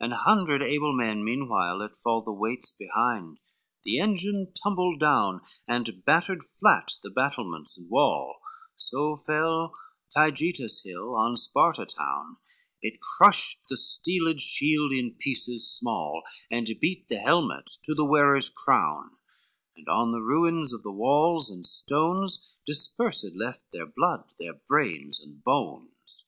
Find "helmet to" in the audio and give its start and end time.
17.18-17.96